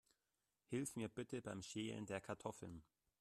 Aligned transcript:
Hilf 0.65 0.95
mir 0.95 1.09
bitte 1.09 1.43
beim 1.43 1.61
Schälen 1.61 2.07
der 2.07 2.21
Kartoffeln. 2.21 2.81